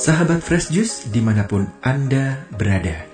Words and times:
Sahabat 0.00 0.44
Fresh 0.44 0.68
Juice 0.68 1.08
di 1.08 1.24
mana 1.24 1.48
pun 1.48 1.64
Anda 1.80 2.44
berada. 2.52 3.08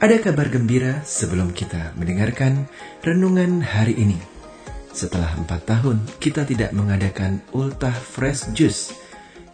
Ada 0.00 0.24
kabar 0.24 0.48
gembira 0.48 1.04
sebelum 1.04 1.52
kita 1.52 1.92
mendengarkan 2.00 2.64
renungan 3.04 3.60
hari 3.60 3.92
ini. 3.92 4.16
Setelah 4.96 5.36
empat 5.36 5.68
tahun 5.68 6.00
kita 6.16 6.48
tidak 6.48 6.72
mengadakan 6.72 7.44
Ultah 7.52 7.92
Fresh 7.92 8.56
Juice, 8.56 8.96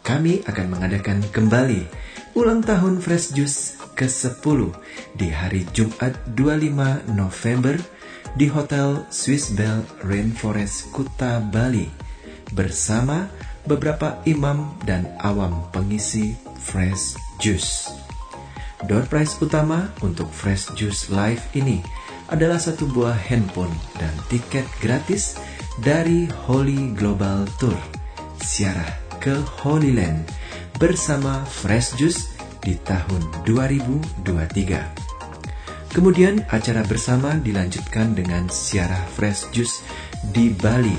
kami 0.06 0.46
akan 0.46 0.66
mengadakan 0.78 1.26
kembali 1.34 1.90
ulang 2.38 2.62
tahun 2.62 3.02
Fresh 3.02 3.34
Juice 3.34 3.82
ke-10 3.98 4.60
di 5.14 5.30
hari 5.30 5.66
Jumat 5.74 6.14
25 6.38 7.14
November 7.14 7.78
di 8.34 8.50
Hotel 8.50 9.06
Swiss 9.14 9.54
Bell 9.54 9.86
Rainforest 10.02 10.90
Kuta 10.90 11.38
Bali 11.38 11.86
bersama 12.50 13.30
beberapa 13.62 14.18
imam 14.26 14.74
dan 14.82 15.06
awam 15.22 15.70
pengisi 15.70 16.34
Fresh 16.58 17.14
Juice. 17.38 17.94
Door 18.84 19.06
prize 19.08 19.38
utama 19.40 19.94
untuk 20.04 20.28
Fresh 20.28 20.74
Juice 20.76 21.08
Live 21.08 21.40
ini 21.56 21.80
adalah 22.28 22.58
satu 22.58 22.90
buah 22.90 23.16
handphone 23.16 23.72
dan 23.96 24.12
tiket 24.28 24.66
gratis 24.82 25.38
dari 25.80 26.28
Holy 26.50 26.92
Global 26.92 27.46
Tour, 27.56 27.78
siarah 28.42 28.98
ke 29.22 29.34
Holy 29.62 29.94
Land 29.94 30.26
bersama 30.76 31.46
Fresh 31.46 31.96
Juice 31.96 32.34
di 32.60 32.74
tahun 32.82 33.22
2023. 33.46 35.03
Kemudian 35.94 36.42
acara 36.50 36.82
bersama 36.82 37.38
dilanjutkan 37.38 38.18
dengan 38.18 38.50
siarah 38.50 39.06
Fresh 39.14 39.54
Juice 39.54 39.86
di 40.34 40.50
Bali 40.50 40.98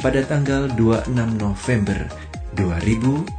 pada 0.00 0.24
tanggal 0.24 0.64
26 0.80 1.12
November 1.36 2.08
2022. 2.56 3.36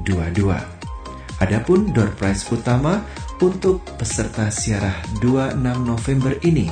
Adapun 1.41 1.89
door 1.89 2.13
prize 2.13 2.45
utama 2.53 3.01
untuk 3.41 3.81
peserta 3.97 4.53
siarah 4.53 4.93
26 5.25 5.57
November 5.81 6.37
ini 6.45 6.69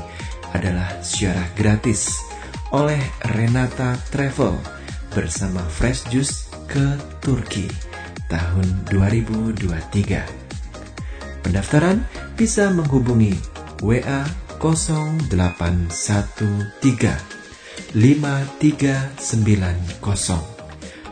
adalah 0.54 1.02
siarah 1.02 1.50
gratis 1.58 2.22
oleh 2.70 3.02
Renata 3.34 3.98
Travel 4.14 4.54
bersama 5.10 5.66
Fresh 5.66 6.06
Juice 6.14 6.54
ke 6.70 7.02
Turki 7.18 7.66
tahun 8.30 8.86
2023. 8.94 11.42
Pendaftaran 11.42 12.06
bisa 12.38 12.70
menghubungi 12.70 13.59
WA 13.80 14.28
0813 14.60 15.96
5390 17.96 20.60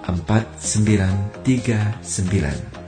4939 0.08 2.88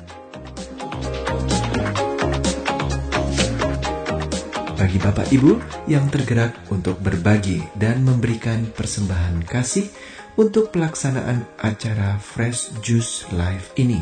bagi 4.80 4.96
Bapak 4.96 5.28
Ibu 5.36 5.60
yang 5.92 6.08
tergerak 6.08 6.56
untuk 6.72 7.04
berbagi 7.04 7.60
dan 7.76 8.00
memberikan 8.08 8.64
persembahan 8.72 9.44
kasih 9.44 9.92
untuk 10.40 10.72
pelaksanaan 10.72 11.44
acara 11.60 12.16
Fresh 12.16 12.80
Juice 12.80 13.28
Live 13.36 13.76
ini 13.76 14.00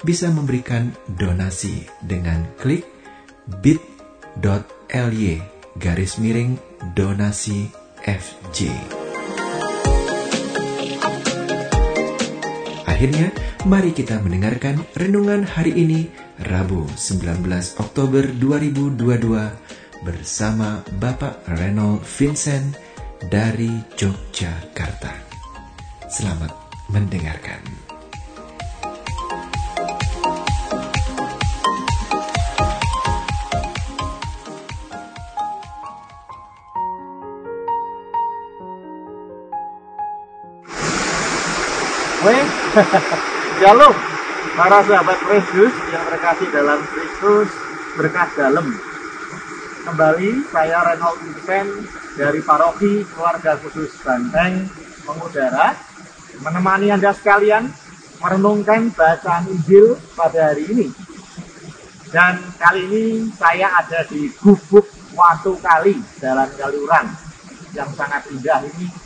bisa 0.00 0.32
memberikan 0.32 0.88
donasi 1.04 1.84
dengan 2.00 2.48
klik 2.56 2.88
bit.ly 3.60 4.75
garis 5.76 6.18
miring 6.18 6.58
donasi 6.94 7.70
FJ. 8.02 8.70
Akhirnya, 12.86 13.28
mari 13.68 13.92
kita 13.92 14.22
mendengarkan 14.24 14.80
renungan 14.96 15.44
hari 15.44 15.76
ini, 15.76 16.08
Rabu 16.48 16.88
19 16.96 17.44
Oktober 17.76 18.24
2022 18.24 18.96
bersama 20.00 20.80
Bapak 20.96 21.44
Reynold 21.50 22.00
Vincent 22.06 22.78
dari 23.28 23.68
Yogyakarta. 24.00 25.12
Selamat 26.08 26.52
mendengarkan. 26.88 27.85
Shalom 43.56 43.94
para 44.52 44.84
sahabat 44.84 45.16
Kristus 45.24 45.72
yang 45.88 46.04
terkasih 46.12 46.48
dalam 46.52 46.76
Kristus 46.84 47.48
berkah 47.96 48.28
dalam 48.36 48.68
Kembali 49.80 50.44
saya 50.52 50.84
Reynold 50.84 51.16
Vincent 51.24 51.88
dari 52.20 52.44
Paroki 52.44 53.00
Keluarga 53.08 53.56
Kudus 53.64 53.96
Banteng 54.04 54.68
mengudara 55.08 55.72
menemani 56.44 56.92
Anda 56.92 57.16
sekalian 57.16 57.72
merenungkan 58.20 58.92
bacaan 58.92 59.48
Injil 59.56 59.96
pada 60.12 60.52
hari 60.52 60.68
ini. 60.68 60.86
Dan 62.12 62.44
kali 62.60 62.82
ini 62.92 63.04
saya 63.40 63.72
ada 63.72 64.04
di 64.04 64.28
Gubuk 64.36 64.84
Watu 65.16 65.56
Kali, 65.64 65.96
Jalan 66.20 66.50
Kaliuran 66.60 67.08
yang 67.72 67.88
sangat 67.96 68.28
indah 68.28 68.60
ini. 68.68 69.05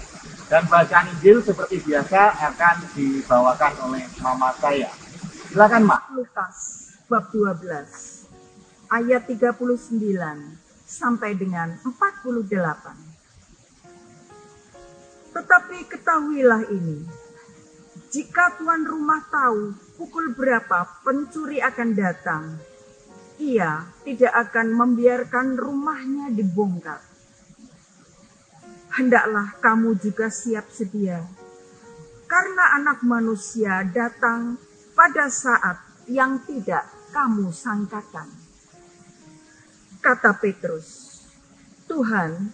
Dan 0.51 0.67
bacaan 0.67 1.07
Injil 1.15 1.39
seperti 1.47 1.79
biasa 1.87 2.35
akan 2.51 2.77
dibawakan 2.99 3.73
oleh 3.87 4.03
mama 4.19 4.51
saya. 4.59 4.91
Silakan, 5.47 5.87
Mak. 5.87 6.11
Lukas 6.19 6.57
bab 7.07 7.31
12 7.31 8.91
ayat 8.91 9.31
39 9.31 9.63
sampai 10.91 11.39
dengan 11.39 11.79
48. 11.87 12.51
Tetapi 15.31 15.79
ketahuilah 15.87 16.67
ini, 16.75 17.07
jika 18.11 18.59
tuan 18.59 18.83
rumah 18.83 19.23
tahu 19.31 19.71
pukul 19.95 20.35
berapa 20.35 20.83
pencuri 21.07 21.63
akan 21.63 21.95
datang, 21.95 22.59
ia 23.39 23.87
tidak 24.03 24.51
akan 24.51 24.75
membiarkan 24.75 25.55
rumahnya 25.55 26.35
dibongkar. 26.35 27.10
Hendaklah 28.91 29.55
kamu 29.63 30.03
juga 30.03 30.27
siap 30.27 30.67
sedia, 30.67 31.23
karena 32.27 32.75
anak 32.75 33.07
manusia 33.07 33.87
datang 33.87 34.59
pada 34.99 35.31
saat 35.31 35.79
yang 36.11 36.43
tidak 36.43 36.91
kamu 37.15 37.55
sangkakan. 37.55 38.27
Kata 40.03 40.35
Petrus, 40.43 41.23
Tuhan, 41.87 42.51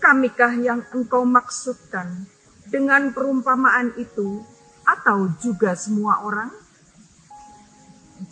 kamikah 0.00 0.56
yang 0.56 0.80
engkau 0.96 1.28
maksudkan 1.28 2.24
dengan 2.64 3.12
perumpamaan 3.12 3.92
itu 4.00 4.40
atau 4.88 5.28
juga 5.44 5.76
semua 5.76 6.24
orang? 6.24 6.48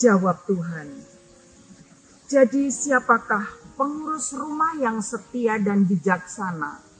Jawab 0.00 0.48
Tuhan, 0.48 0.88
jadi 2.24 2.72
siapakah 2.72 3.76
pengurus 3.76 4.32
rumah 4.32 4.72
yang 4.80 5.04
setia 5.04 5.60
dan 5.60 5.84
bijaksana 5.84 6.91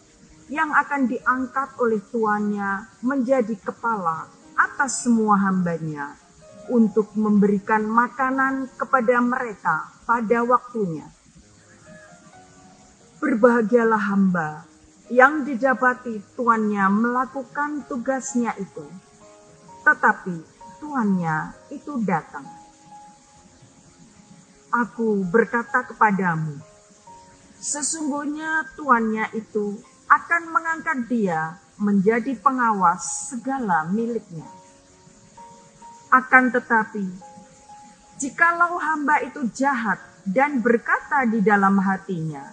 yang 0.50 0.74
akan 0.74 1.06
diangkat 1.06 1.78
oleh 1.78 2.02
tuannya 2.10 2.88
menjadi 3.04 3.54
kepala 3.60 4.26
atas 4.58 5.06
semua 5.06 5.38
hambanya 5.38 6.18
untuk 6.70 7.10
memberikan 7.18 7.82
makanan 7.86 8.70
kepada 8.78 9.18
mereka 9.18 9.90
pada 10.06 10.46
waktunya. 10.46 11.06
Berbahagialah 13.22 14.02
hamba 14.10 14.66
yang 15.12 15.46
didapati 15.46 16.22
tuannya 16.34 16.86
melakukan 16.90 17.86
tugasnya 17.86 18.54
itu, 18.58 18.86
tetapi 19.86 20.42
tuannya 20.82 21.54
itu 21.70 22.02
datang. 22.02 22.46
Aku 24.72 25.22
berkata 25.28 25.84
kepadamu, 25.84 26.56
sesungguhnya 27.60 28.72
tuannya 28.74 29.28
itu 29.36 29.78
akan 30.12 30.42
mengangkat 30.52 31.08
dia 31.08 31.56
menjadi 31.80 32.36
pengawas 32.36 33.32
segala 33.32 33.88
miliknya. 33.88 34.44
Akan 36.12 36.52
tetapi, 36.52 37.32
Jikalau 38.20 38.76
hamba 38.76 39.24
itu 39.24 39.48
jahat 39.56 39.96
dan 40.28 40.60
berkata 40.60 41.24
di 41.24 41.40
dalam 41.40 41.80
hatinya, 41.80 42.44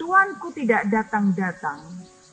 Tuanku 0.00 0.50
tidak 0.56 0.88
datang-datang, 0.88 1.84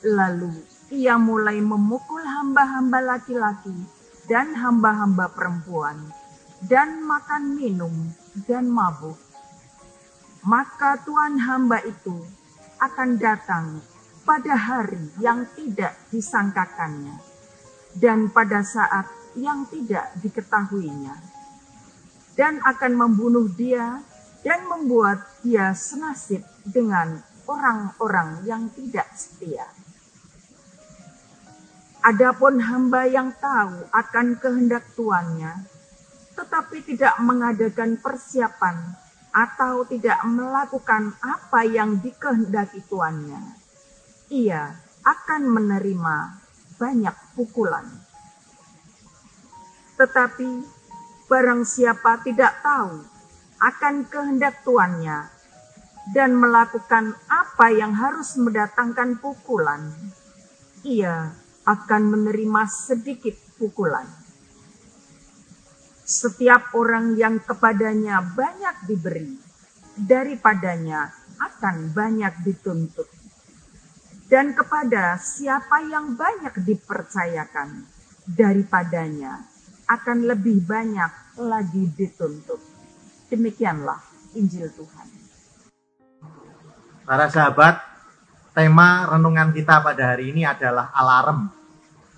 lalu 0.02 0.56
ia 0.88 1.20
mulai 1.20 1.60
memukul 1.60 2.24
hamba-hamba 2.24 3.04
laki-laki 3.04 3.76
dan 4.24 4.56
hamba-hamba 4.56 5.30
perempuan, 5.36 6.00
dan 6.64 7.04
makan 7.04 7.60
minum 7.60 7.92
dan 8.48 8.72
mabuk. 8.72 9.20
Maka 10.48 10.96
Tuhan 11.04 11.38
hamba 11.44 11.84
itu 11.84 12.24
akan 12.80 13.20
datang 13.20 13.84
pada 14.24 14.56
hari 14.56 15.12
yang 15.20 15.44
tidak 15.52 15.92
disangkakannya 16.08 17.20
dan 18.00 18.32
pada 18.32 18.64
saat 18.64 19.06
yang 19.36 19.68
tidak 19.68 20.10
diketahuinya 20.18 21.14
dan 22.34 22.58
akan 22.66 22.92
membunuh 22.98 23.46
dia 23.52 24.02
dan 24.42 24.66
membuat 24.68 25.24
dia 25.40 25.72
senasib 25.72 26.42
dengan 26.66 27.22
orang-orang 27.48 28.44
yang 28.44 28.68
tidak 28.72 29.08
setia. 29.16 29.64
Adapun 32.04 32.60
hamba 32.60 33.08
yang 33.08 33.32
tahu 33.40 33.88
akan 33.88 34.36
kehendak 34.36 34.84
tuannya, 34.92 35.64
tetapi 36.36 36.84
tidak 36.84 37.16
mengadakan 37.24 37.96
persiapan 37.96 38.76
atau 39.32 39.88
tidak 39.88 40.20
melakukan 40.28 41.16
apa 41.24 41.64
yang 41.64 41.96
dikehendaki 42.04 42.84
tuannya, 42.92 43.40
ia 44.32 44.72
akan 45.04 45.42
menerima 45.48 46.16
banyak 46.80 47.16
pukulan. 47.36 47.84
Tetapi 49.94 50.50
barang 51.28 51.62
siapa 51.64 52.20
tidak 52.24 52.60
tahu 52.64 53.04
akan 53.60 53.94
kehendak 54.10 54.64
tuannya 54.66 55.30
dan 56.12 56.36
melakukan 56.36 57.16
apa 57.30 57.72
yang 57.72 57.96
harus 57.96 58.36
mendatangkan 58.36 59.16
pukulan, 59.22 59.88
ia 60.84 61.32
akan 61.64 62.02
menerima 62.12 62.68
sedikit 62.68 63.32
pukulan. 63.56 64.04
Setiap 66.04 66.76
orang 66.76 67.16
yang 67.16 67.40
kepadanya 67.40 68.20
banyak 68.20 68.84
diberi, 68.84 69.40
daripadanya 69.96 71.08
akan 71.40 71.96
banyak 71.96 72.44
dituntut. 72.44 73.13
Dan 74.34 74.50
kepada 74.50 75.14
siapa 75.14 75.78
yang 75.86 76.18
banyak 76.18 76.66
dipercayakan, 76.66 77.86
daripadanya 78.26 79.46
akan 79.86 80.26
lebih 80.26 80.58
banyak 80.66 81.38
lagi 81.38 81.86
dituntut. 81.94 82.58
Demikianlah 83.30 84.02
Injil 84.34 84.74
Tuhan. 84.74 85.06
Para 87.06 87.30
sahabat, 87.30 87.78
tema 88.58 89.06
renungan 89.06 89.54
kita 89.54 89.78
pada 89.86 90.18
hari 90.18 90.34
ini 90.34 90.42
adalah 90.42 90.90
alarm. 90.98 91.54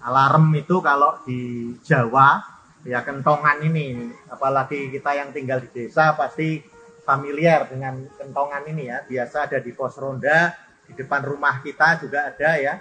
Alarm 0.00 0.56
itu 0.56 0.80
kalau 0.80 1.20
di 1.20 1.69
Jawa 1.84 2.40
ya 2.88 3.04
kentongan 3.04 3.60
ini, 3.60 4.08
apalagi 4.32 4.88
kita 4.88 5.20
yang 5.20 5.36
tinggal 5.36 5.60
di 5.60 5.69
desa 5.69 6.16
pasti 6.16 6.64
familiar 7.04 7.69
dengan 7.69 8.08
kentongan 8.16 8.64
ini 8.72 8.88
ya. 8.88 9.04
Biasa 9.04 9.52
ada 9.52 9.60
di 9.60 9.76
pos 9.76 10.00
ronda, 10.00 10.64
di 10.86 10.92
depan 10.94 11.22
rumah 11.26 11.60
kita 11.60 12.00
juga 12.02 12.30
ada 12.30 12.50
ya. 12.58 12.74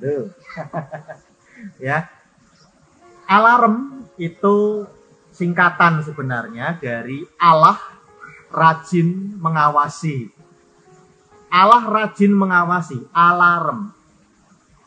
Tuh. 0.00 0.32
ya. 1.88 2.08
Alarm 3.30 4.08
itu 4.18 4.84
singkatan 5.30 6.02
sebenarnya 6.02 6.76
dari 6.82 7.22
Allah 7.38 7.78
rajin 8.50 9.38
mengawasi 9.38 10.40
Allah 11.50 11.82
rajin 11.82 12.30
mengawasi, 12.30 13.10
alarm. 13.10 13.90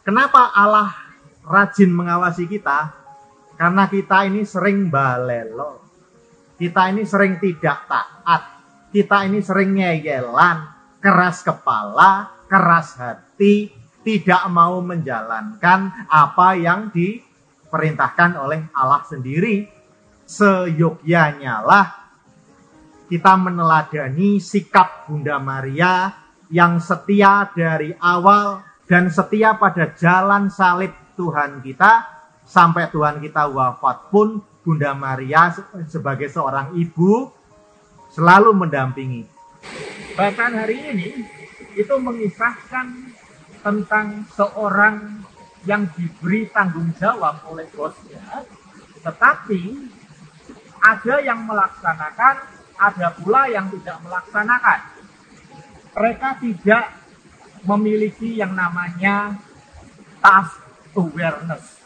Kenapa 0.08 0.56
Allah 0.56 0.96
rajin 1.44 1.92
mengawasi 1.92 2.48
kita? 2.48 2.96
Karena 3.60 3.84
kita 3.92 4.24
ini 4.32 4.48
sering 4.48 4.88
balelo. 4.88 5.84
Kita 6.56 6.88
ini 6.88 7.04
sering 7.04 7.36
tidak 7.44 7.84
taat. 7.92 8.44
Kita 8.94 9.26
ini 9.26 9.42
sering 9.42 9.74
ngeyelan, 9.74 10.70
keras 11.02 11.42
kepala, 11.42 12.30
keras 12.46 12.94
hati, 13.02 13.74
tidak 14.06 14.46
mau 14.54 14.78
menjalankan 14.86 16.06
apa 16.06 16.54
yang 16.54 16.94
diperintahkan 16.94 18.38
oleh 18.38 18.70
Allah 18.78 19.02
sendiri. 19.10 19.66
Seyogyanya 20.30 21.66
lah 21.66 21.88
kita 23.10 23.34
meneladani 23.34 24.38
sikap 24.38 25.10
Bunda 25.10 25.42
Maria 25.42 26.14
yang 26.54 26.78
setia 26.78 27.50
dari 27.50 27.98
awal 27.98 28.62
dan 28.86 29.10
setia 29.10 29.58
pada 29.58 29.90
jalan 29.98 30.54
salib 30.54 30.94
Tuhan 31.18 31.66
kita 31.66 32.06
sampai 32.46 32.94
Tuhan 32.94 33.18
kita 33.20 33.50
wafat 33.50 34.14
pun 34.14 34.38
Bunda 34.64 34.96
Maria 34.96 35.52
sebagai 35.90 36.32
seorang 36.32 36.78
ibu 36.78 37.43
selalu 38.14 38.54
mendampingi. 38.54 39.26
Bahkan 40.14 40.52
hari 40.54 40.78
ini 40.94 41.10
itu 41.74 41.96
mengisahkan 41.98 43.10
tentang 43.66 44.30
seorang 44.38 45.26
yang 45.66 45.90
diberi 45.98 46.46
tanggung 46.54 46.94
jawab 47.02 47.42
oleh 47.50 47.66
bosnya, 47.74 48.46
tetapi 49.02 49.90
ada 50.84 51.16
yang 51.24 51.48
melaksanakan, 51.48 52.36
ada 52.78 53.08
pula 53.18 53.50
yang 53.50 53.72
tidak 53.74 53.98
melaksanakan. 54.06 54.80
Mereka 55.94 56.30
tidak 56.44 56.86
memiliki 57.64 58.38
yang 58.38 58.54
namanya 58.54 59.40
task 60.20 60.60
awareness 60.94 61.80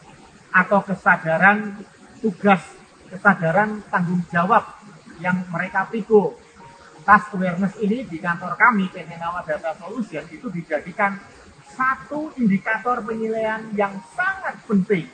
atau 0.50 0.82
kesadaran 0.82 1.78
tugas, 2.18 2.66
kesadaran 3.14 3.86
tanggung 3.94 4.26
jawab 4.34 4.77
yang 5.24 5.46
mereka 5.50 5.88
pikul. 5.90 6.38
Task 7.08 7.34
awareness 7.40 7.74
ini 7.80 8.04
di 8.04 8.20
kantor 8.20 8.60
kami, 8.60 8.92
PT 8.92 9.16
Nawa 9.16 9.44
Data 9.48 9.72
Solution, 9.80 10.28
itu 10.28 10.52
dijadikan 10.52 11.16
satu 11.72 12.36
indikator 12.36 13.00
penilaian 13.06 13.64
yang 13.78 13.96
sangat 14.12 14.60
penting. 14.68 15.08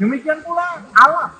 Demikian 0.00 0.40
pula 0.40 0.86
Allah. 0.96 1.36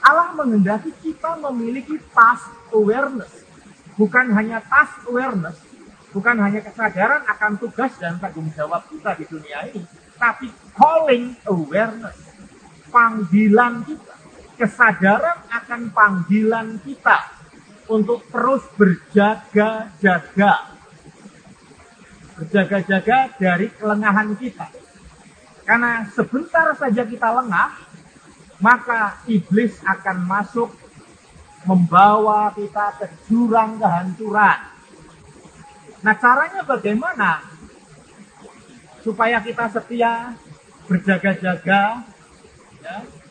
Allah 0.00 0.28
menghendaki 0.38 0.94
kita 1.02 1.34
memiliki 1.40 1.98
task 2.14 2.48
awareness 2.72 3.46
bukan 3.96 4.30
hanya 4.36 4.60
task 4.62 5.08
awareness, 5.08 5.56
bukan 6.12 6.36
hanya 6.38 6.60
kesadaran 6.62 7.24
akan 7.26 7.52
tugas 7.56 7.96
dan 7.96 8.20
tanggung 8.20 8.52
jawab 8.52 8.84
kita 8.92 9.16
di 9.16 9.24
dunia 9.26 9.58
ini, 9.72 9.82
tapi 10.20 10.52
calling 10.76 11.32
awareness, 11.48 12.16
panggilan 12.92 13.82
kita, 13.88 14.14
kesadaran 14.56 15.44
akan 15.52 15.92
panggilan 15.92 16.80
kita 16.82 17.30
untuk 17.86 18.24
terus 18.32 18.64
berjaga-jaga. 18.74 20.52
Berjaga-jaga 22.36 23.32
dari 23.40 23.68
kelengahan 23.72 24.36
kita. 24.36 24.68
Karena 25.64 26.04
sebentar 26.12 26.72
saja 26.76 27.02
kita 27.04 27.28
lengah, 27.42 27.70
maka 28.60 29.20
iblis 29.28 29.80
akan 29.84 30.24
masuk 30.24 30.70
membawa 31.66 32.54
kita 32.54 32.94
ke 33.02 33.06
jurang 33.26 33.76
kehancuran. 33.80 34.58
Nah 36.04 36.14
caranya 36.14 36.62
bagaimana? 36.62 37.42
Supaya 39.02 39.38
kita 39.42 39.70
setia, 39.70 40.34
berjaga-jaga, 40.86 42.02
ya. 42.82 43.25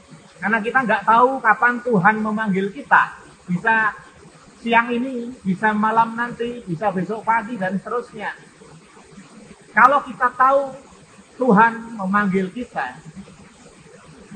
Karena 0.46 0.62
kita 0.62 0.80
nggak 0.86 1.10
tahu 1.10 1.42
kapan 1.42 1.82
Tuhan 1.82 2.16
memanggil 2.22 2.70
kita. 2.70 3.18
Bisa 3.50 3.98
siang 4.62 4.94
ini, 4.94 5.34
bisa 5.42 5.74
malam 5.74 6.14
nanti, 6.14 6.62
bisa 6.70 6.94
besok 6.94 7.26
pagi, 7.26 7.58
dan 7.58 7.82
seterusnya. 7.82 8.30
Kalau 9.74 10.06
kita 10.06 10.30
tahu 10.38 10.70
Tuhan 11.42 11.98
memanggil 11.98 12.54
kita, 12.54 12.94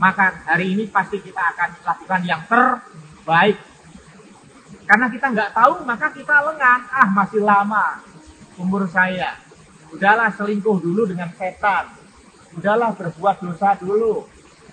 maka 0.02 0.34
hari 0.50 0.74
ini 0.74 0.90
pasti 0.90 1.22
kita 1.22 1.46
akan 1.54 1.70
lakukan 1.86 2.22
yang 2.26 2.42
terbaik 2.50 3.62
karena 4.90 5.06
kita 5.14 5.30
nggak 5.30 5.54
tahu, 5.54 5.86
maka 5.86 6.10
kita 6.10 6.36
lengah. 6.50 6.90
Ah, 6.90 7.06
masih 7.14 7.46
lama 7.46 8.02
umur 8.58 8.90
saya. 8.90 9.38
Udahlah 9.94 10.34
selingkuh 10.34 10.82
dulu 10.82 11.06
dengan 11.06 11.30
setan. 11.38 11.94
Udahlah 12.58 12.98
berbuat 12.98 13.46
dosa 13.46 13.78
dulu. 13.78 14.26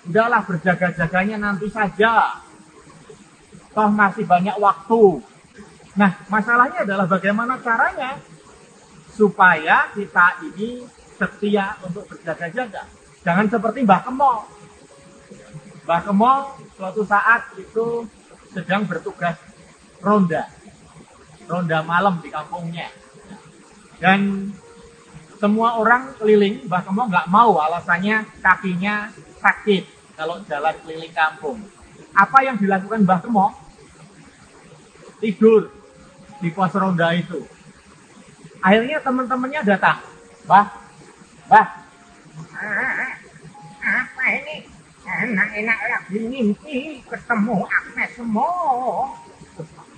Udahlah 0.07 0.41
berjaga-jaganya 0.47 1.37
nanti 1.39 1.67
saja. 1.67 2.39
Toh 3.75 3.89
masih 3.91 4.23
banyak 4.23 4.55
waktu. 4.57 5.21
Nah, 5.97 6.11
masalahnya 6.31 6.87
adalah 6.87 7.05
bagaimana 7.09 7.59
caranya 7.59 8.17
supaya 9.11 9.91
kita 9.91 10.41
ini 10.47 10.85
setia 11.17 11.75
untuk 11.83 12.05
berjaga-jaga. 12.07 12.85
Jangan 13.25 13.47
seperti 13.49 13.83
Mbah 13.83 14.01
Kemol. 14.05 14.37
Mbah 15.83 16.01
Kemol 16.05 16.39
suatu 16.77 17.01
saat 17.03 17.51
itu 17.57 18.05
sedang 18.53 18.85
bertugas 18.85 19.35
ronda 20.01 20.45
ronda 21.49 21.81
malam 21.81 22.19
di 22.21 22.29
kampungnya 22.29 22.91
dan 23.97 24.51
semua 25.37 25.77
orang 25.77 26.13
keliling 26.17 26.65
bahkan 26.65 26.93
mau 26.93 27.05
nggak 27.09 27.29
mau 27.29 27.57
alasannya 27.61 28.25
kakinya 28.41 29.09
sakit 29.41 29.96
kalau 30.17 30.41
jalan 30.49 30.75
keliling 30.81 31.13
kampung 31.13 31.61
apa 32.17 32.37
yang 32.41 32.57
dilakukan 32.57 33.05
Mbah 33.05 33.21
Kemo 33.21 33.53
tidur 35.21 35.69
di 36.41 36.49
pos 36.49 36.73
ronda 36.73 37.13
itu 37.13 37.45
Akhirnya 38.61 38.97
teman-temannya 39.01 39.61
datang. 39.65 40.01
Bah, 40.49 40.65
bah, 41.45 41.67
apa 43.83 44.23
ini? 44.33 44.65
Enak-enak 45.07 45.79
lagi 45.87 46.19
mimpi 46.27 46.99
ketemu 47.07 47.63
Agnes 47.63 48.11
semua. 48.19 49.15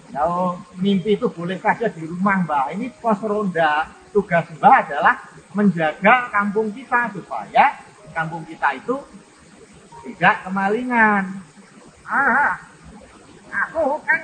Kalau 0.10 0.62
mimpi 0.78 1.18
itu 1.18 1.26
boleh 1.34 1.58
saja 1.58 1.90
di 1.90 2.06
rumah 2.06 2.46
Mbak. 2.46 2.66
Ini 2.78 2.86
pos 3.00 3.20
ronda. 3.26 3.90
Tugas 4.10 4.46
Mbak 4.58 4.76
adalah 4.86 5.16
menjaga 5.54 6.30
kampung 6.34 6.74
kita 6.74 7.14
supaya 7.14 7.78
kampung 8.10 8.42
kita 8.46 8.74
itu 8.74 8.98
tidak 10.04 10.36
kemalingan. 10.48 11.24
Ah, 12.10 12.58
aku 13.52 14.02
kan 14.08 14.22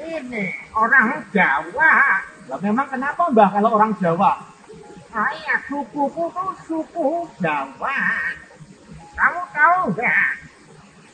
ini 0.00 0.54
orang 0.74 1.22
Jawa. 1.30 1.94
Lah 2.46 2.58
memang 2.62 2.86
kenapa 2.90 3.30
Mbak 3.30 3.48
kalau 3.58 3.70
orang 3.74 3.92
Jawa? 3.98 4.42
Saya 5.10 5.54
sukuku 5.66 6.24
tuh 6.30 6.52
suku 6.68 7.08
Jawa. 7.40 7.98
Kamu 9.16 9.42
tahu 9.54 9.78
nggak? 9.96 10.28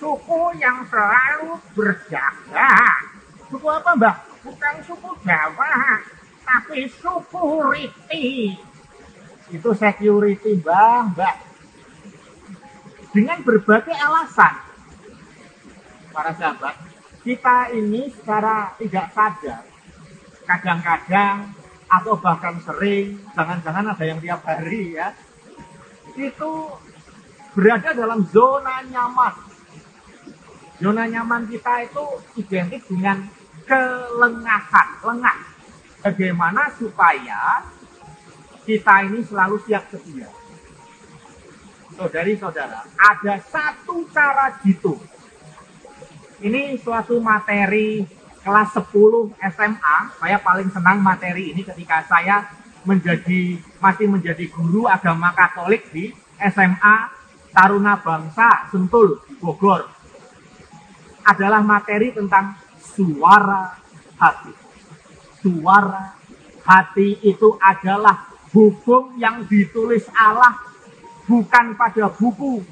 Suku 0.02 0.40
yang 0.58 0.82
selalu 0.90 1.54
berjaga. 1.78 2.74
Suku 3.46 3.66
apa 3.70 3.90
Mbak? 3.94 4.16
Bukan 4.42 4.74
suku 4.82 5.10
Jawa, 5.22 6.02
tapi 6.42 6.90
suku 6.90 7.42
Riti. 7.70 8.58
Itu 9.54 9.70
security 9.76 10.58
Mbak, 10.58 11.14
Mbak. 11.14 11.51
Dengan 13.12 13.44
berbagai 13.44 13.92
alasan. 13.92 14.56
Para 16.12 16.32
sahabat, 16.36 16.76
kita 17.24 17.72
ini 17.76 18.08
secara 18.12 18.72
tidak 18.76 19.12
sadar, 19.16 19.64
kadang-kadang 20.44 21.52
atau 21.88 22.16
bahkan 22.16 22.56
sering, 22.64 23.20
jangan-jangan 23.36 23.92
ada 23.92 24.04
yang 24.04 24.20
tiap 24.20 24.40
hari 24.44 24.96
ya, 24.96 25.12
itu 26.16 26.52
berada 27.52 27.92
dalam 27.92 28.24
zona 28.28 28.84
nyaman. 28.88 29.34
Zona 30.80 31.04
nyaman 31.08 31.48
kita 31.48 31.84
itu 31.84 32.04
identik 32.40 32.82
dengan 32.88 33.28
kelengahan, 33.68 34.88
lengah. 35.04 35.38
Bagaimana 36.02 36.74
supaya 36.74 37.62
kita 38.66 39.06
ini 39.06 39.22
selalu 39.22 39.56
siap 39.62 39.86
sedia. 39.94 40.41
Saudari-saudara, 42.02 42.82
ada 42.98 43.38
satu 43.46 44.02
cara 44.10 44.58
gitu. 44.66 44.98
Ini 46.42 46.74
suatu 46.82 47.22
materi 47.22 48.02
kelas 48.42 48.74
10 48.74 49.30
SMA. 49.38 49.96
Saya 50.18 50.42
paling 50.42 50.66
senang 50.74 50.98
materi 50.98 51.54
ini 51.54 51.62
ketika 51.62 52.02
saya 52.10 52.50
menjadi 52.82 53.54
masih 53.78 54.10
menjadi 54.10 54.50
guru 54.50 54.90
agama 54.90 55.30
Katolik 55.30 55.94
di 55.94 56.10
SMA 56.42 57.06
Taruna 57.54 57.94
Bangsa 58.02 58.66
Sentul 58.74 59.22
Bogor. 59.38 59.86
Adalah 61.22 61.62
materi 61.62 62.10
tentang 62.10 62.58
suara 62.82 63.78
hati. 64.18 64.50
Suara 65.38 66.18
hati 66.66 67.22
itu 67.22 67.54
adalah 67.62 68.26
hukum 68.50 69.14
yang 69.22 69.46
ditulis 69.46 70.10
Allah 70.18 70.71
bukan 71.26 71.74
pada 71.78 72.10
buku, 72.10 72.62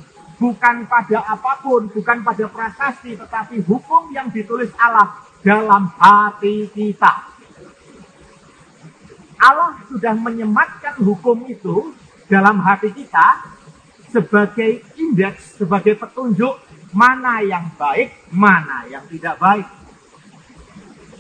bukan 0.41 0.89
pada 0.89 1.19
apa 1.27 1.61
pun, 1.61 1.87
bukan 1.93 2.25
pada 2.25 2.45
prasasti, 2.49 3.15
tetapi 3.15 3.61
hukum 3.67 4.11
yang 4.11 4.33
ditulis 4.33 4.73
Allah 4.81 5.21
dalam 5.45 5.89
hati 6.01 6.69
kita. 6.73 7.29
Allah 9.41 9.81
sudah 9.89 10.13
menyematkan 10.13 11.01
hukum 11.01 11.49
itu 11.49 11.97
dalam 12.29 12.61
hati 12.61 12.93
kita 12.93 13.41
sebagai 14.13 14.85
indeks, 15.01 15.57
sebagai 15.57 15.97
petunjuk 15.97 16.61
mana 16.93 17.41
yang 17.41 17.73
baik, 17.79 18.13
mana 18.29 18.85
yang 18.91 19.07
tidak 19.09 19.41
baik. 19.41 19.65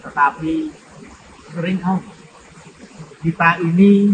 Tetapi 0.05 0.55
sering 1.55 1.79
kita 3.21 3.51
ini 3.61 4.13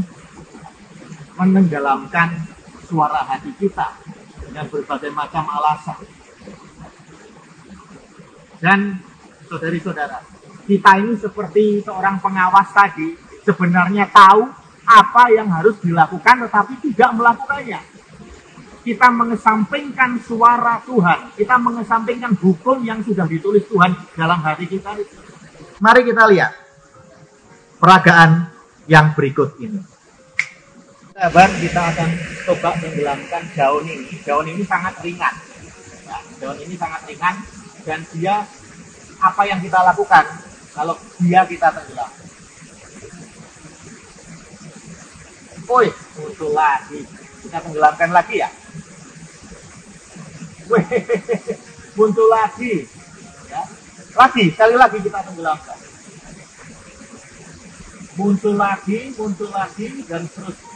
menenggelamkan 1.36 2.55
suara 2.86 3.26
hati 3.26 3.50
kita 3.58 3.98
dengan 4.46 4.66
berbagai 4.70 5.10
macam 5.10 5.44
alasan. 5.50 5.98
Dan 8.56 9.02
saudari-saudara, 9.50 10.22
kita 10.64 10.92
ini 11.02 11.14
seperti 11.18 11.84
seorang 11.84 12.22
pengawas 12.22 12.72
tadi, 12.72 13.12
sebenarnya 13.44 14.08
tahu 14.08 14.48
apa 14.86 15.24
yang 15.34 15.50
harus 15.50 15.76
dilakukan 15.82 16.46
tetapi 16.46 16.74
tidak 16.90 17.10
melakukannya. 17.14 17.80
Kita 18.86 19.10
mengesampingkan 19.10 20.22
suara 20.22 20.78
Tuhan, 20.86 21.34
kita 21.34 21.58
mengesampingkan 21.58 22.38
hukum 22.38 22.86
yang 22.86 23.02
sudah 23.02 23.26
ditulis 23.26 23.66
Tuhan 23.66 23.98
dalam 24.14 24.38
hati 24.46 24.70
kita. 24.70 24.94
Mari 25.82 26.00
kita 26.06 26.22
lihat 26.30 26.54
peragaan 27.82 28.54
yang 28.86 29.10
berikut 29.18 29.58
ini. 29.58 29.95
Sahabat, 31.16 31.48
kita 31.64 31.80
akan 31.80 32.10
coba 32.44 32.76
tenggelamkan 32.76 33.40
daun 33.56 33.88
ini. 33.88 34.20
Daun 34.20 34.52
ini 34.52 34.60
sangat 34.68 35.00
ringan. 35.00 35.32
Ya, 36.04 36.20
daun 36.36 36.60
ini 36.60 36.76
sangat 36.76 37.08
ringan 37.08 37.40
dan 37.88 38.04
dia 38.12 38.44
apa 39.16 39.42
yang 39.48 39.56
kita 39.64 39.80
lakukan 39.80 40.28
kalau 40.76 40.92
dia 41.16 41.40
kita 41.48 41.72
tenggelam. 41.72 42.12
Woi, 45.64 45.88
muncul 46.20 46.52
lagi. 46.52 47.00
Kita 47.48 47.64
tenggelamkan 47.64 48.10
lagi 48.12 48.36
ya. 48.36 48.52
Wih, 50.68 50.84
muncul 51.96 52.28
lagi. 52.28 52.84
Ya. 53.48 53.64
Lagi, 54.20 54.44
sekali 54.52 54.76
lagi 54.76 55.00
kita 55.00 55.24
tenggelamkan. 55.32 55.80
Muncul 58.20 58.52
lagi, 58.52 59.16
muncul 59.16 59.48
lagi, 59.48 60.04
dan 60.04 60.28
terus. 60.28 60.75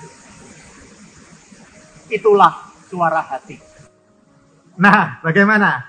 Itulah 2.11 2.53
suara 2.91 3.23
hati. 3.23 3.57
Nah, 4.83 5.23
bagaimana? 5.23 5.87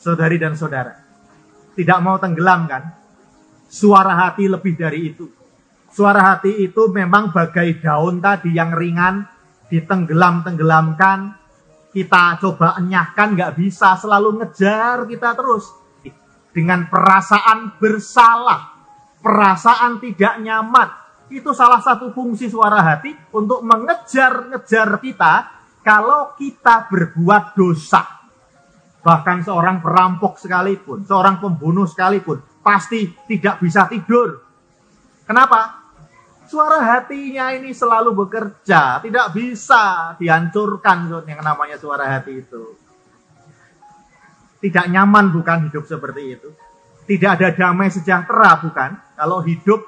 Saudari 0.00 0.40
dan 0.40 0.56
saudara. 0.56 0.96
Tidak 1.76 1.98
mau 2.00 2.16
tenggelam 2.16 2.64
kan? 2.64 2.82
Suara 3.68 4.16
hati 4.16 4.48
lebih 4.48 4.74
dari 4.80 5.12
itu. 5.12 5.28
Suara 5.92 6.32
hati 6.32 6.64
itu 6.64 6.88
memang 6.88 7.34
bagai 7.34 7.84
daun 7.84 8.22
tadi 8.24 8.56
yang 8.56 8.72
ringan, 8.72 9.28
ditenggelam-tenggelamkan, 9.68 11.36
kita 11.92 12.40
coba 12.40 12.80
enyahkan 12.80 13.36
nggak 13.36 13.54
bisa, 13.58 13.98
selalu 13.98 14.40
ngejar 14.40 15.04
kita 15.04 15.36
terus. 15.36 15.68
Dengan 16.54 16.88
perasaan 16.88 17.76
bersalah, 17.76 18.72
perasaan 19.20 20.00
tidak 20.00 20.40
nyaman. 20.40 20.88
Itu 21.28 21.52
salah 21.52 21.84
satu 21.84 22.08
fungsi 22.16 22.48
suara 22.48 22.80
hati 22.80 23.12
untuk 23.36 23.60
mengejar-ngejar 23.60 24.96
kita 25.02 25.57
kalau 25.88 26.36
kita 26.36 26.84
berbuat 26.92 27.56
dosa. 27.56 28.04
Bahkan 29.00 29.40
seorang 29.40 29.80
perampok 29.80 30.36
sekalipun, 30.36 31.08
seorang 31.08 31.40
pembunuh 31.40 31.88
sekalipun, 31.88 32.44
pasti 32.60 33.08
tidak 33.24 33.56
bisa 33.64 33.88
tidur. 33.88 34.36
Kenapa? 35.24 35.88
Suara 36.44 36.84
hatinya 36.84 37.56
ini 37.56 37.72
selalu 37.72 38.12
bekerja, 38.24 39.00
tidak 39.00 39.32
bisa 39.32 40.12
dihancurkan 40.20 41.08
yang 41.24 41.40
namanya 41.40 41.80
suara 41.80 42.04
hati 42.04 42.36
itu. 42.36 42.76
Tidak 44.60 44.92
nyaman 44.92 45.32
bukan 45.32 45.72
hidup 45.72 45.88
seperti 45.88 46.36
itu. 46.36 46.48
Tidak 47.08 47.30
ada 47.32 47.48
damai 47.56 47.88
sejahtera 47.88 48.60
bukan 48.60 48.92
kalau 49.16 49.40
hidup 49.40 49.80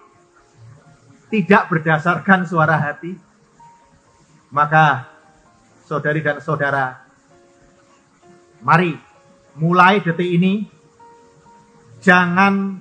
tidak 1.29 1.69
berdasarkan 1.69 2.49
suara 2.49 2.81
hati. 2.81 3.13
Maka 4.49 5.20
saudari 5.91 6.23
dan 6.23 6.39
saudara, 6.39 7.03
mari 8.63 8.95
mulai 9.59 9.99
detik 9.99 10.31
ini 10.31 10.71
jangan 11.99 12.79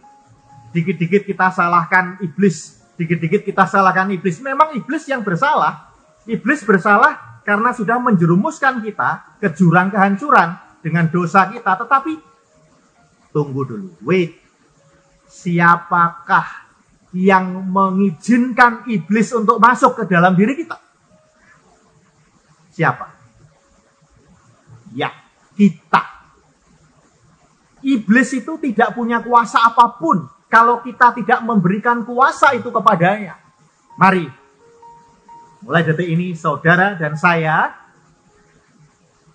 dikit-dikit 0.69 1.25
kita 1.25 1.49
salahkan 1.49 2.21
iblis 2.21 2.79
dikit-dikit 2.99 3.47
kita 3.47 3.63
salahkan 3.63 4.11
iblis. 4.11 4.43
Memang 4.43 4.75
iblis 4.75 5.07
yang 5.07 5.23
bersalah. 5.23 5.87
Iblis 6.27 6.67
bersalah 6.67 7.41
karena 7.47 7.71
sudah 7.71 7.95
menjerumuskan 8.03 8.83
kita 8.83 9.39
ke 9.39 9.47
jurang 9.55 9.87
kehancuran 9.87 10.59
dengan 10.83 11.07
dosa 11.07 11.47
kita. 11.47 11.79
Tetapi 11.79 12.13
tunggu 13.31 13.63
dulu, 13.63 13.89
wait. 14.03 14.35
Siapakah 15.29 16.67
yang 17.15 17.63
mengizinkan 17.71 18.83
iblis 18.91 19.31
untuk 19.31 19.63
masuk 19.63 20.03
ke 20.03 20.03
dalam 20.11 20.35
diri 20.35 20.59
kita? 20.59 20.88
Siapa? 22.79 23.11
Ya, 24.95 25.11
kita. 25.59 25.99
Iblis 27.83 28.39
itu 28.39 28.55
tidak 28.63 28.95
punya 28.95 29.19
kuasa 29.19 29.67
apa 29.67 29.99
pun 29.99 30.23
kalau 30.47 30.79
kita 30.79 31.11
tidak 31.11 31.43
memberikan 31.43 32.07
kuasa 32.07 32.55
itu 32.55 32.71
kepadanya. 32.71 33.35
Mari 33.99 34.31
Mulai 35.59 35.83
detik 35.83 36.07
ini 36.07 36.31
saudara 36.39 36.95
dan 36.95 37.19
saya 37.19 37.75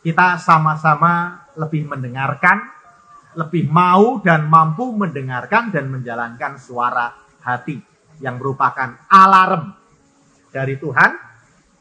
kita 0.00 0.40
sama-sama 0.40 1.44
lebih 1.52 1.84
mendengarkan, 1.84 2.64
lebih 3.36 3.68
mau 3.68 4.24
dan 4.24 4.48
mampu 4.48 4.88
mendengarkan 4.96 5.68
dan 5.68 5.92
menjalankan 5.92 6.56
suara 6.56 7.12
hati 7.44 7.76
yang 8.24 8.40
merupakan 8.40 9.04
alarm 9.12 9.76
dari 10.48 10.80
Tuhan 10.80 11.12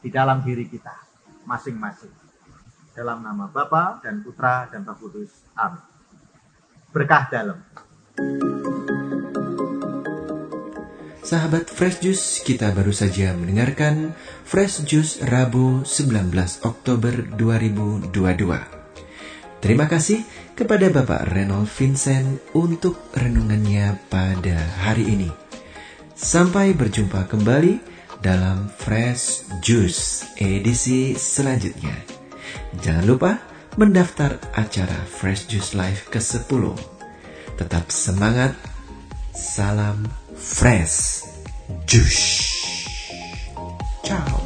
di 0.04 0.12
dalam 0.12 0.44
diri 0.44 0.68
kita 0.68 1.03
masing-masing. 1.44 2.12
Dalam 2.94 3.24
nama 3.24 3.50
Bapa 3.50 4.00
dan 4.04 4.22
Putra 4.22 4.68
dan 4.70 4.84
Roh 4.86 4.96
Kudus. 4.98 5.30
Amin. 5.58 5.82
Berkah 6.94 7.26
dalam. 7.26 7.58
Sahabat 11.24 11.72
Fresh 11.72 12.04
Juice, 12.04 12.44
kita 12.44 12.70
baru 12.76 12.92
saja 12.92 13.32
mendengarkan 13.32 14.12
Fresh 14.44 14.84
Juice 14.84 15.24
Rabu 15.24 15.82
19 15.82 16.30
Oktober 16.68 17.24
2022. 17.34 18.12
Terima 19.64 19.88
kasih 19.88 20.20
kepada 20.52 20.92
Bapak 20.92 21.32
Renold 21.32 21.66
Vincent 21.72 22.44
untuk 22.52 23.00
renungannya 23.16 23.96
pada 24.12 24.60
hari 24.84 25.08
ini. 25.08 25.32
Sampai 26.12 26.76
berjumpa 26.76 27.24
kembali 27.26 27.93
dalam 28.24 28.72
Fresh 28.72 29.44
Juice 29.60 30.32
edisi 30.40 31.12
selanjutnya. 31.12 31.92
Jangan 32.80 33.04
lupa 33.04 33.36
mendaftar 33.76 34.40
acara 34.56 34.96
Fresh 35.04 35.52
Juice 35.52 35.76
Live 35.76 36.08
ke-10. 36.08 36.72
Tetap 37.60 37.92
semangat. 37.92 38.56
Salam 39.36 40.08
Fresh 40.32 41.28
Juice. 41.84 42.48
Ciao. 44.00 44.43